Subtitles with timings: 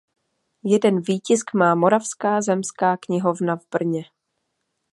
[0.63, 4.03] Jeden výtisk má Moravská zemská knihovna v Brně.